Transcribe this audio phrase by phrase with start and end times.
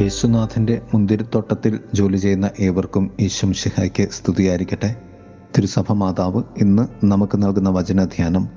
[0.00, 4.96] യേശുനാഥന്റെ മുന്തിരിത്തോട്ടത്തിൽ ജോലി ചെയ്യുന്ന ഏവർക്കും ഈശ്വം ഷിഹായ്ക്ക് സ്തുതിയായിരിക്കട്ടെ.
[5.56, 8.48] തിരുസഭ മാതാവ് ഇന്ന് നമുക്ക് നൽകുന്ന വചനധ്യാനം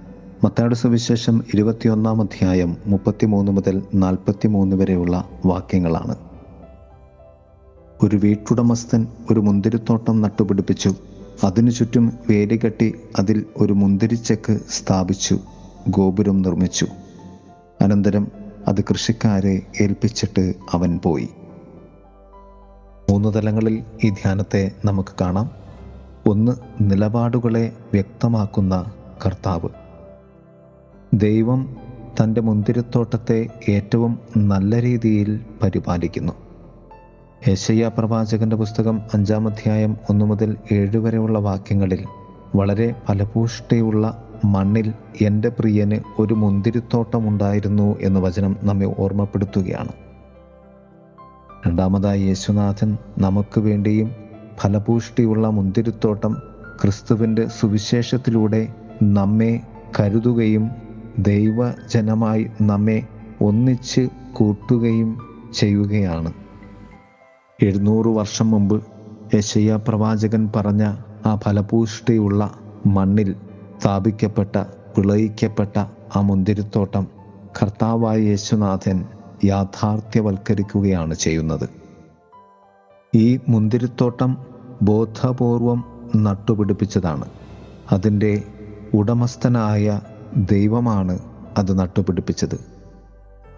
[0.43, 6.15] മത്താട് സുവിശേഷം ഇരുപത്തിയൊന്നാം അധ്യായം മുപ്പത്തിമൂന്ന് മുതൽ നാൽപ്പത്തിമൂന്ന് വരെയുള്ള വാക്യങ്ങളാണ്.
[8.03, 10.95] ഒരു വീട്ടുടമസ്ഥൻ ഒരു മുന്തിരിത്തോട്ടം നട്ടുപിടിപ്പിച്ചു.
[11.43, 15.39] അതിനു ചുറ്റും വേലി കെട്ടി അതിൽ ഒരു മുന്തിരിച്ചക്ക് സ്ഥാപിച്ചു
[15.89, 16.87] ഗോപുരം നിർമ്മിച്ചു.
[17.81, 21.29] അനന്തരം അത് കൃഷിക്കാരെ ഏൽപ്പിച്ചിട്ട് അവൻ പോയി.
[23.11, 25.51] മൂന്ന് തലങ്ങളിൽ ഈ ധ്യാനത്തെ നമുക്ക് കാണാം.
[26.27, 28.91] ഒന്ന് നിലപാടുകളെ വ്യക്തമാക്കുന്ന
[29.25, 29.69] കർത്താവ്.
[31.13, 31.77] ദൈവം
[32.21, 36.33] തന്റെ മുന്തിരിത്തോട്ടത്തെ ഏറ്റവും നല്ല രീതിയിൽ പരിപാലിക്കുന്നു.
[37.47, 42.05] യശയ്യ പ്രവാചകന്റെ പുസ്തകം അഞ്ചാം അധ്യായം ഒന്നു മുതൽ ഏഴ് വരെയുള്ള വാക്യങ്ങളിൽ
[42.55, 49.89] വളരെ ഫലപുഷ്ടിയുള്ള മണ്ണിൽ എന്റെ പ്രിയന് ഒരു മുന്തിരിത്തോട്ടം ഉണ്ടായിരുന്നു എന്ന വചനം നമ്മെ ഓർമ്മപ്പെടുത്തുകയാണ്.
[51.67, 54.11] രണ്ടാമതായി യേശുനാഥൻ നമുക്ക് വേണ്ടിയും
[54.61, 56.33] ഫലപുഷ്ടിയുള്ള മുന്തിരിത്തോട്ടം
[56.81, 58.67] ക്രിസ്തുവിന്റെ സുവിശേഷത്തിലൂടെ
[59.03, 59.61] നമ്മെ
[59.99, 60.71] കരുതുകയും
[61.17, 63.07] ദൈവജനമായി നമ്മെ
[63.41, 65.17] ഒന്നിച്ച് കൂട്ടുകയും
[65.53, 66.33] ചെയ്യുകയാണ്.
[67.63, 68.83] എഴുന്നൂറ് വർഷം മുമ്പ്
[69.35, 72.51] യശയ്യ പ്രവാചകൻ പറഞ്ഞ ആ ഫലപുഷ്ടിയുള്ള
[72.85, 73.35] മണ്ണിൽ
[73.83, 74.57] സ്ഥാപിക്കപ്പെട്ട
[74.97, 77.07] വിളയിക്കപ്പെട്ട ആ മുന്തിരിത്തോട്ടം
[77.63, 79.05] കർത്താവായ യേശുനാഥൻ
[79.45, 81.69] യാഥാർത്ഥ്യവൽക്കരിക്കുകയാണ് ചെയ്യുന്നത്.
[83.15, 84.37] ഈ മുന്തിരിത്തോട്ടം
[84.81, 87.25] ബോധപൂർവം നട്ടുപിടിപ്പിച്ചതാണ്.
[87.91, 88.43] അതിന്റെ
[88.93, 90.01] ഉടമസ്ഥനായ
[90.37, 91.19] ദൈവമാണ്
[91.57, 92.59] അത് നട്ടുപിടിപ്പിച്ചത്.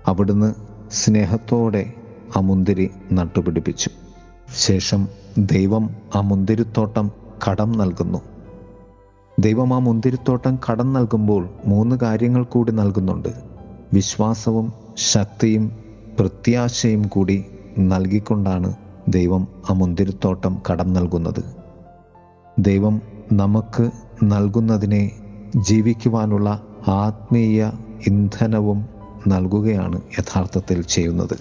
[0.08, 0.54] അവിടുന്ന്
[0.92, 1.94] സ്നേഹത്തോടെ
[2.38, 3.90] ആ മുന്തിരി നട്ടുപിടിപ്പിച്ചു.
[4.58, 7.12] ശേഷം ദൈവം ആ മുന്തിരിത്തോട്ടം
[7.50, 8.35] കടം നൽകുന്നു.
[9.40, 13.30] ദൈവം ആ മുന്തിരിത്തോട്ടം കടം നൽകുമ്പോൾ മൂന്ന് കാര്യങ്ങൾ കൂടി നൽകുന്നുണ്ട്.
[13.94, 15.72] വിശ്വാസവും ശക്തിയും
[16.20, 17.46] പ്രത്യാശയും കൂടി
[17.80, 18.76] നൽകിക്കൊണ്ടാണ്
[19.10, 21.44] ദൈവം ആ മുന്തിരിത്തോട്ടം കടം നൽകുന്നത്.
[22.60, 23.02] ദൈവം
[23.34, 23.92] നമുക്ക്
[24.24, 25.12] നൽകുന്നതിനെ
[25.56, 27.72] ജീവിക്കുവാനുള്ള ആത്മീയ
[28.08, 28.86] ഇന്ധനവും
[29.28, 31.38] നൽകുകയാണ് യഥാർത്ഥത്തിൽ ചെയ്യുന്നത്.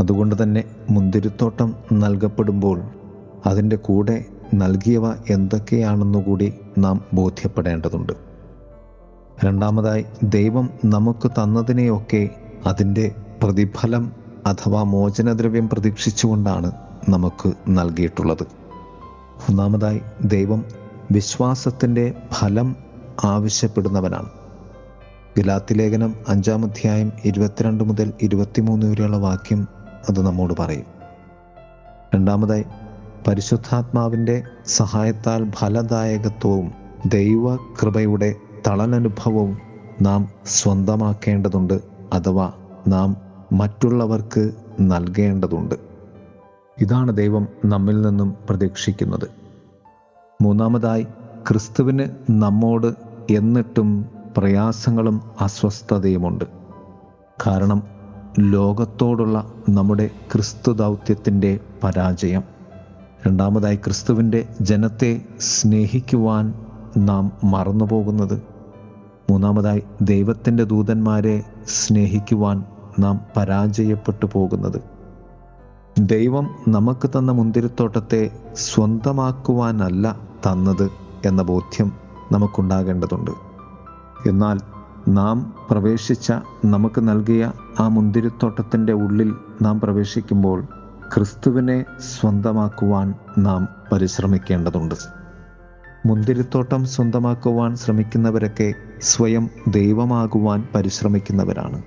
[0.00, 2.82] അതുകൊണ്ട് തന്നെ മുന്തിരിത്തോട്ടം നൽകപ്പെടുമ്പോൾ
[3.46, 4.24] അതിന്റെ കൂടെ
[4.54, 8.12] നൽകിയവ എന്തൊക്കെയാണെന്നുകൂടി നാം ബോധ്യപ്പെടേണ്ടതുണ്ട്.
[9.44, 12.28] രണ്ടാമതായി ദൈവം നമുക്ക് തന്നതിനെയൊക്കെ
[12.66, 14.12] അതിന്റെ പ്രതിഫലം
[14.46, 16.72] അഥവാ മോചനദ്രവ്യം പ്രതീക്ഷിച്ചുകൊണ്ടാണ്
[17.08, 18.42] നമുക്ക് നൽകിയിട്ടുള്ളത്.
[19.50, 20.64] ഒന്നാമതായി ദൈവം
[21.12, 22.76] വിശ്വാസത്തിന്റെ ഫലം
[23.24, 24.30] ആവശ്യപ്പെടുന്നവനാണ്.
[25.38, 29.68] ഗലാത്തി ലേഖനം അഞ്ചാം അധ്യായം ഇരുപത്തിരണ്ട് മുതൽ ഇരുപത്തിമൂന്ന് വരെയുള്ള വാക്യം
[30.08, 30.84] അത് നമ്മോട് പറയും.
[32.14, 32.64] രണ്ടാമതായി
[33.26, 36.72] പരിശുദ്ധാത്മാവിന്റെ സഹായത്താൽ ഫലദായകത്വവും
[37.06, 38.34] ദൈവകൃപയുടെ
[38.66, 39.58] തളലനുഭവവും
[40.02, 41.80] നാം സ്വന്തമാക്കേണ്ടതുണ്ട്
[42.12, 42.52] അഥവാ
[42.88, 43.16] നാം
[43.52, 44.50] മറ്റുള്ളവർക്ക്
[44.80, 45.74] നൽകേണ്ടതുണ്ട്.
[46.80, 49.30] ഇതാണ് ദൈവം നമ്മിൽ നിന്നും പ്രതീക്ഷിക്കുന്നത്.
[50.42, 51.02] മൂന്നാമതായി
[51.48, 52.94] ക്രിസ്തുവിന് നമ്മോട്
[53.30, 54.06] എന്നിട്ടും
[54.36, 56.44] പ്രയാസങ്ങളും അസ്വസ്ഥതയുമുണ്ട്.
[57.46, 57.82] കാരണം
[58.38, 62.55] ലോകത്തോടുള്ള നമ്മുടെ ക്രിസ്തു ദൗത്യത്തിന്റെ പരാജയം.
[63.26, 66.54] രണ്ടാമതായി ക്രിസ്തുവിന്റെ ജനത്തെ സ്നേഹിക്കുവാൻ
[66.96, 68.42] നാം മറന്നുപോകുന്നത്.
[69.30, 72.64] മൂന്നാമതായി ദൈവത്തിന്റെ ദൂതന്മാരെ സ്നേഹിക്കുവാൻ
[72.98, 74.82] നാം പരാജയപ്പെട്ടു പോകുന്നത്.
[75.98, 80.16] ദൈവം നമുക്ക് തന്ന മുന്തിരിത്തോട്ടത്തെ സ്വന്തമാക്കുവാനല്ല
[80.46, 80.90] തന്നത്
[81.24, 81.92] എന്ന ബോധ്യം
[82.32, 83.30] നമുക്കുണ്ടാകേണ്ടതുണ്ട്.
[84.28, 84.60] എന്നാൽ
[85.08, 86.32] നാം പ്രവേശിച്ച
[86.64, 90.66] നമുക്ക് നൽകിയ ആ മുന്തിരിത്തോട്ടത്തിന്റെ ഉള്ളിൽ നാം പ്രവേശിക്കുമ്പോൾ
[91.14, 91.84] ക്രിസ്തുവിനെ
[92.20, 94.94] സ്വന്തമാക്കുവാൻ നാം പരിശ്രമിക്കേണ്ടതുണ്ട്.
[96.06, 101.82] മുന്തിരിത്തോട്ടം സ്വന്തമാക്കുവാൻ ശ്രമിക്കുന്നവരൊക്കെ സ്വയം ദൈവമാകുവാൻ പരിശ്രമിക്കുന്നവരാണ്.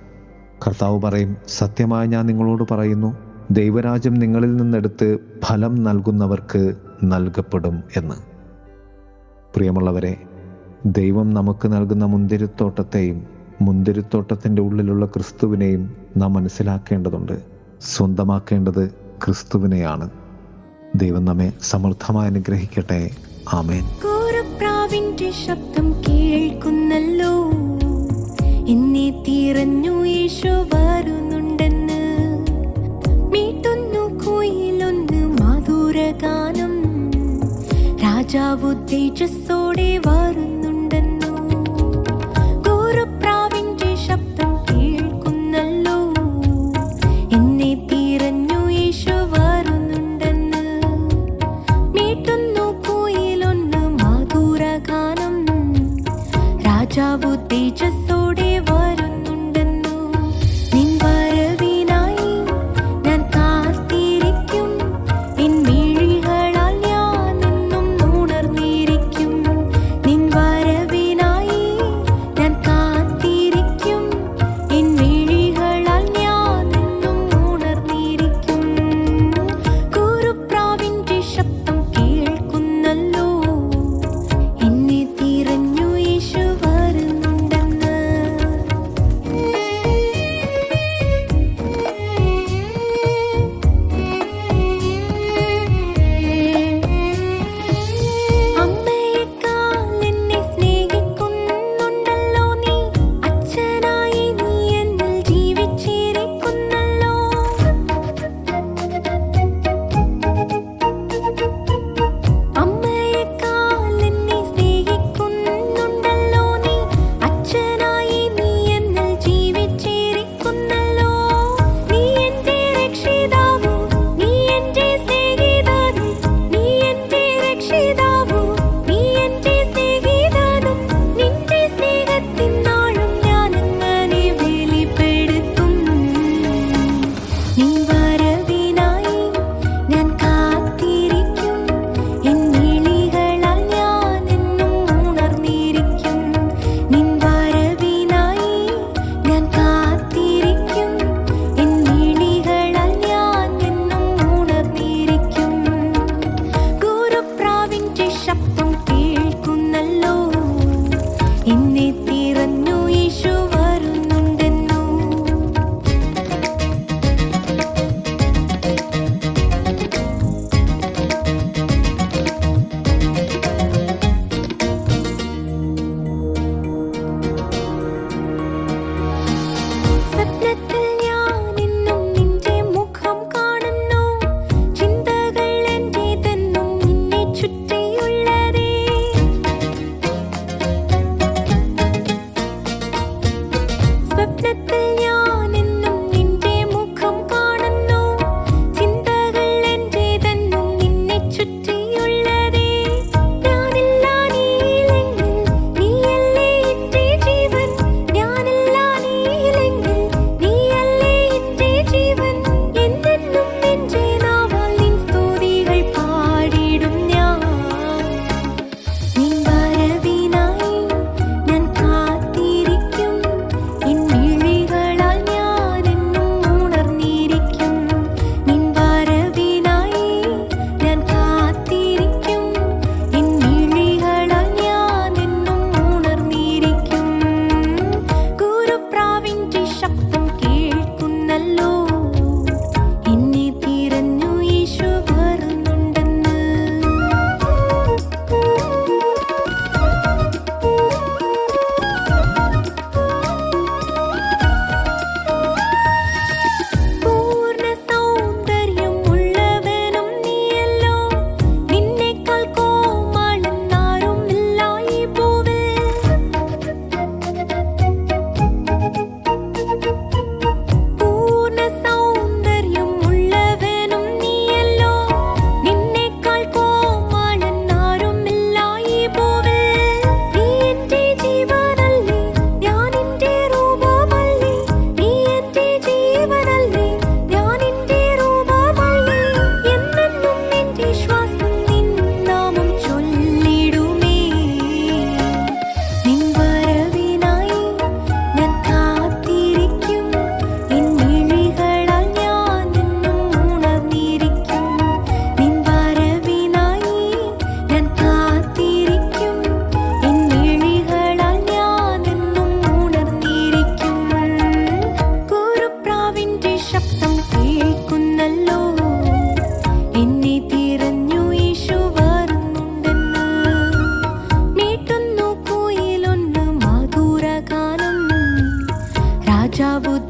[0.66, 3.16] കർത്താവ് പറയും സത്യമായി ഞാൻ നിങ്ങളോട് പറയുന്നു
[3.50, 8.14] ദൈവരാജ്യം നിങ്ങളിൽ നിന്നെടുത്ത് ഫലം നൽകുന്നവർക്ക് നൽകപ്പെടും എന്ന്.
[9.56, 10.22] പ്രിയമുള്ളവരെ
[10.86, 13.26] ദൈവം നമുക്ക് നൽകുന്ന മുന്തിരിത്തോട്ടത്തെയും
[13.62, 17.60] മുന്തിരിത്തോട്ടത്തിന്റെ ഉള്ളിലുള്ള ക്രിസ്തുവിനെയും നാം മനസ്സിലാക്കേണ്ടതുണ്ട്.
[17.80, 20.10] സ്വന്തമാക്കേണ്ടത് ക്രിസ്തുവിനെയാണ്.
[20.94, 23.10] ദൈവം നമ്മെ സമൃദ്ധമായി അനുഗ്രഹിക്കട്ടെ.
[23.52, 23.84] ആമേൻ.
[25.46, 27.50] ശബ്ദം കേൾക്കുന്നല്ലോ.
[28.68, 32.26] എന്നെ തീരഞ്ഞു യേശോ വരുന്നുണ്ടെന്ന്.
[33.32, 36.82] മീട്ടുന്നു കുയിലൊന്ന് മധുരഗാനം.
[38.02, 40.59] രാജാവ് തേജസ്സോടെ വരുന്നുണ്ടെന്നു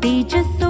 [0.02, 0.69] തേജസ്സോടെ വരുന്നുണ്ടെന്നു